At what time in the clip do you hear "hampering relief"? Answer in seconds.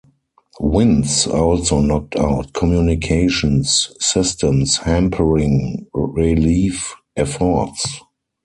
4.77-6.95